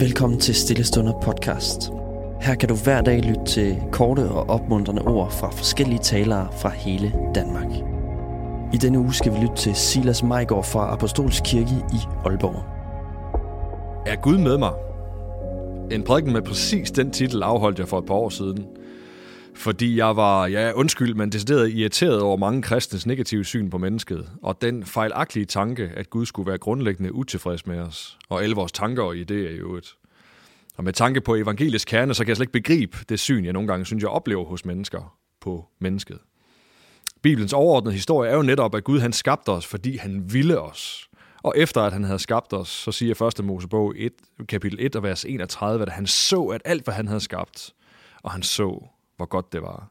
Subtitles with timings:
[0.00, 1.90] Velkommen til Stillestunder podcast.
[2.40, 6.68] Her kan du hver dag lytte til korte og opmuntrende ord fra forskellige talere fra
[6.68, 7.66] hele Danmark.
[8.74, 12.64] I denne uge skal vi lytte til Silas Majgaard fra Apostolsk Kirke i Aalborg.
[14.06, 14.72] Er Gud med mig?
[15.90, 18.66] En prædiken med præcis den titel afholdt jeg for et par år siden.
[19.58, 24.30] Fordi jeg var, ja undskyld, men decideret irriteret over mange kristnes negative syn på mennesket,
[24.42, 28.72] og den fejlagtige tanke, at Gud skulle være grundlæggende utilfreds med os, og alle vores
[28.72, 29.96] tanker og idéer i øvrigt.
[30.76, 33.52] Og med tanke på evangelisk kerne, så kan jeg slet ikke begribe det syn, jeg
[33.52, 36.18] nogle gange synes, jeg oplever hos mennesker på mennesket.
[37.22, 41.08] Bibelens overordnede historie er jo netop, at Gud han skabte os, fordi han ville os.
[41.42, 43.44] Og efter at han havde skabt os, så siger 1.
[43.44, 44.12] Mosebog 1,
[44.48, 47.74] kapitel 1 og vers 31, at han så, at alt, hvad han havde skabt,
[48.22, 48.88] og han så,
[49.18, 49.88] hvor godt det var.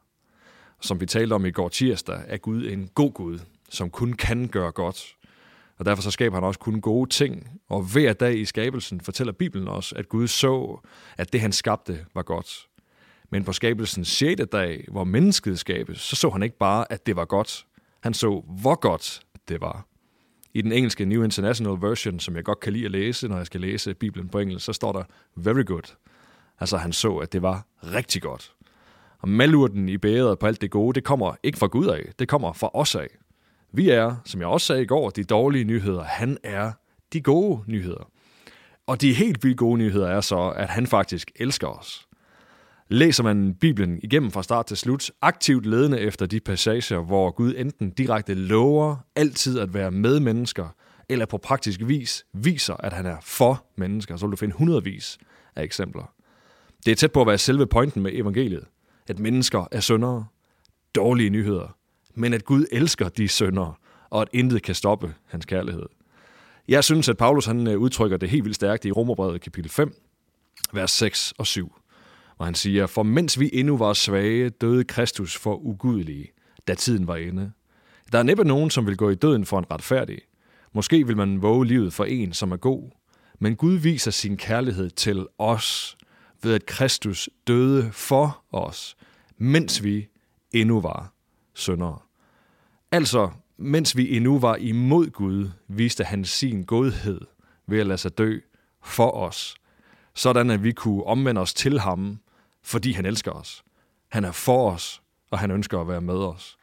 [0.82, 4.48] Som vi talte om i går tirsdag, er Gud en god Gud, som kun kan
[4.48, 5.16] gøre godt.
[5.78, 7.62] Og derfor så skaber han også kun gode ting.
[7.70, 10.80] Og hver dag i skabelsen fortæller Bibelen os, at Gud så,
[11.18, 12.68] at det han skabte var godt.
[13.30, 14.42] Men på skabelsens 6.
[14.52, 17.66] dag, hvor mennesket skabes, så så han ikke bare, at det var godt.
[18.04, 19.86] Han så, hvor godt det var.
[20.54, 23.46] I den engelske New International Version, som jeg godt kan lide at læse, når jeg
[23.46, 25.04] skal læse Bibelen på engelsk, så står der
[25.36, 25.96] very good.
[26.60, 28.54] Altså han så, at det var rigtig godt.
[29.28, 32.28] Og malurten i bæret på alt det gode, det kommer ikke fra Gud af, det
[32.28, 33.08] kommer fra os af.
[33.74, 36.04] Vi er, som jeg også sagde i går, de dårlige nyheder.
[36.04, 36.72] Han er
[37.14, 38.10] de gode nyheder.
[38.88, 42.08] Og de helt vildt gode nyheder er så, at han faktisk elsker os.
[42.90, 47.54] Læser man Bibelen igennem fra start til slut, aktivt ledende efter de passager, hvor Gud
[47.58, 50.68] enten direkte lover altid at være med mennesker,
[51.10, 55.18] eller på praktisk vis viser, at han er for mennesker, så vil du finde hundredvis
[55.56, 56.14] af eksempler.
[56.86, 58.64] Det er tæt på at være selve pointen med evangeliet.
[59.08, 60.26] At mennesker er syndere,
[60.96, 61.78] dårlige nyheder,
[62.14, 63.74] men at Gud elsker de syndere,
[64.10, 65.86] og at intet kan stoppe hans kærlighed.
[66.68, 69.96] Jeg synes, at Paulus han øh, udtrykker det helt vildt stærkt i Romerbrevet kapitel 5,
[70.74, 71.76] vers 6 og 7,
[72.38, 76.32] hvor han siger, For mens vi endnu var svage, døde Kristus for ugudelige,
[76.68, 77.52] da tiden var inde.
[78.12, 80.20] Der er næppe nogen, som vil gå i døden for en retfærdig.
[80.74, 82.92] Måske vil man våge livet for en, som er god.
[83.40, 85.98] Men Gud viser sin kærlighed til os,
[86.44, 88.98] ved at Kristus døde for os,
[89.38, 90.08] mens vi
[90.52, 91.14] endnu var
[91.54, 92.00] syndere.
[92.92, 97.22] Altså, mens vi endnu var imod Gud, viste han sin godhed
[97.68, 98.40] ved at lade sig dø
[98.84, 99.56] for os,
[100.14, 102.20] sådan at vi kunne omvende os til ham,
[102.64, 103.64] fordi han elsker os.
[104.10, 106.58] Han er for os, og han ønsker at være med os.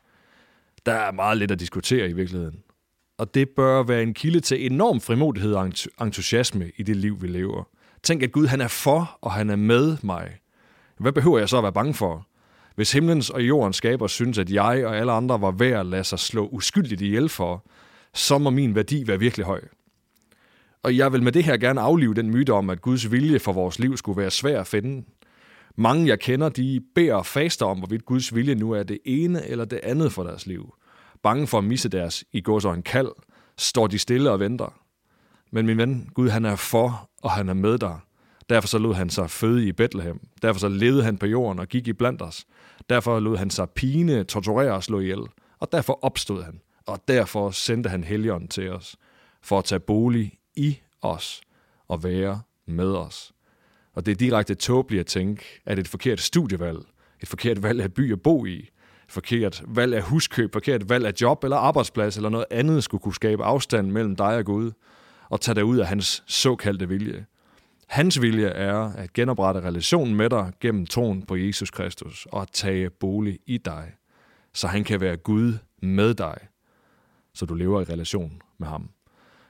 [0.87, 2.63] Der er meget lidt at diskutere i virkeligheden.
[3.19, 7.27] Og det bør være en kilde til enorm frimodighed og entusiasme i det liv, vi
[7.27, 7.65] lever.
[8.05, 10.37] Tænk, at Gud han er for, og han er med mig.
[10.99, 12.27] Hvad behøver jeg så at være bange for?
[12.75, 16.05] Hvis himlens og jordens skaber synes, at jeg og alle andre var værd at lade
[16.05, 17.67] sig slå uskyldigt ihjel for,
[18.15, 19.61] så må min værdi være virkelig høj.
[20.83, 23.53] Og jeg vil med det her gerne aflive den myte om, at Guds vilje for
[23.53, 25.05] vores liv skulle være svær at finde.
[25.77, 29.47] Mange jeg kender, de beder og faster om, hvorvidt Guds vilje nu er det ene
[29.47, 30.75] eller det andet for deres liv.
[31.23, 33.11] Bange for at misse deres i går så en kald,
[33.59, 34.81] står de stille og venter.
[35.53, 37.99] Men min ven, Gud han er for, og han er med dig.
[38.49, 40.21] Derfor så lod han sig føde i Bethlehem.
[40.43, 42.47] Derfor så levede han på jorden og gik i blandt os.
[42.91, 45.23] Derfor lod han sig pine, torturere og slå ihjel.
[45.59, 46.61] Og derfor opstod han.
[46.87, 48.97] Og derfor sendte han helgen til os.
[49.43, 51.41] For at tage bolig i os
[51.89, 53.33] og være med os.
[53.95, 56.79] Og det er direkte tåbeligt at tænke, at et forkert studievalg,
[57.21, 58.71] et forkert valg af by at bo i, et
[59.09, 63.15] forkert valg af huskøb, forkert valg af job eller arbejdsplads eller noget andet skulle kunne
[63.15, 64.73] skabe afstand mellem dig og Gud
[65.29, 67.27] og tage dig ud af hans såkaldte vilje.
[67.87, 72.49] Hans vilje er at genoprette relationen med dig gennem troen på Jesus Kristus og at
[72.53, 73.93] tage bolig i dig,
[74.53, 75.53] så han kan være Gud
[75.83, 76.37] med dig,
[77.35, 78.91] så du lever i relation med ham.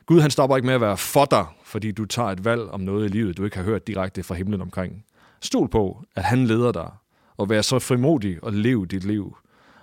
[0.06, 2.80] Gud han stopper ikke med at være for dig, fordi du tager et valg om
[2.80, 5.04] noget i livet, du ikke har hørt direkte fra himlen omkring.
[5.40, 6.90] Stol på, at han leder dig,
[7.36, 9.36] og vær så frimodig og lev dit liv.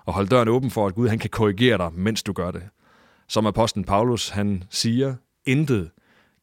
[0.06, 2.64] Og hold døren åben for, at Gud han kan korrigere dig, mens du gør det.
[3.28, 5.16] Som apostlen Paulus han siger,
[5.46, 5.92] intet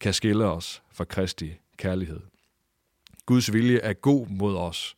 [0.01, 2.21] kan skille os fra Kristi kærlighed.
[3.27, 4.97] Guds vilje er god mod os,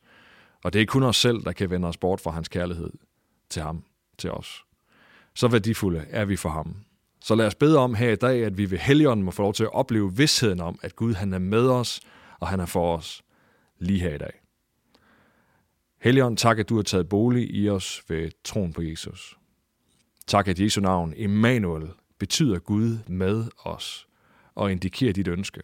[0.65, 2.91] og det er kun os selv, der kan vende os bort fra hans kærlighed
[3.49, 3.85] til ham,
[4.19, 4.65] til os.
[5.35, 6.77] Så værdifulde er vi for ham.
[7.25, 9.55] Så lad os bede om her i dag, at vi ved Helligånden må få lov
[9.55, 12.01] til at opleve vidsheden om, at Gud han er med os,
[12.41, 13.23] og han er for os
[13.79, 14.33] lige her i dag.
[16.01, 19.39] Helligånd, tak at du har taget bolig i os ved troen på Jesus.
[20.27, 24.07] Tak at Jesu navn, Emmanuel, betyder Gud med os
[24.55, 25.61] og indikerer dit ønske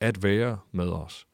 [0.00, 1.26] at være med os.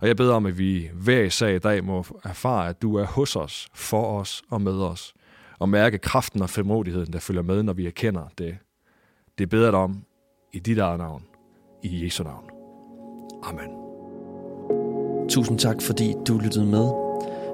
[0.00, 3.04] Og jeg beder om, at vi hver især i dag må erfare, at du er
[3.04, 5.14] hos os, for os og med os,
[5.58, 8.58] og mærke kraften og frimodigheden, der følger med, når vi erkender det.
[9.38, 10.04] Det beder dig om
[10.52, 11.24] i dit eget navn,
[11.82, 12.50] i Jesu navn.
[13.42, 13.70] Amen.
[15.28, 17.07] Tusind tak, fordi du lyttede med.